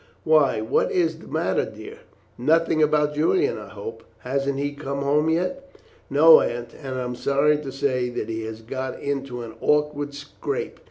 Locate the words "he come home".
4.57-5.29